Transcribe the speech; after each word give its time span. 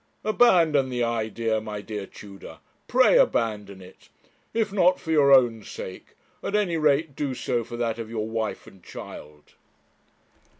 Abandon 0.23 0.89
the 0.89 1.03
idea, 1.03 1.61
my 1.61 1.79
dear 1.79 2.07
Tudor 2.07 2.57
pray 2.87 3.19
abandon 3.19 3.83
it. 3.83 4.09
If 4.51 4.73
not 4.73 4.99
for 4.99 5.11
your 5.11 5.31
own 5.31 5.61
sake, 5.63 6.15
at 6.41 6.55
any 6.55 6.75
rate 6.77 7.15
do 7.15 7.35
so 7.35 7.63
for 7.63 7.77
that 7.77 7.99
of 7.99 8.09
your 8.09 8.27
wife 8.27 8.65
and 8.65 8.81
child.' 8.83 9.53